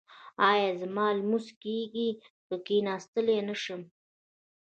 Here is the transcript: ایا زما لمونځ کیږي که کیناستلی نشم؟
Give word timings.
ایا 0.51 0.69
زما 0.81 1.05
لمونځ 1.19 1.47
کیږي 1.61 2.09
که 2.47 2.55
کیناستلی 2.67 3.37
نشم؟ 3.47 3.81